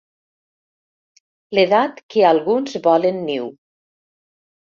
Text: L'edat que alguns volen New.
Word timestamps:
L'edat 1.57 1.99
que 2.15 2.25
alguns 2.31 2.79
volen 2.89 3.21
New. 3.29 3.53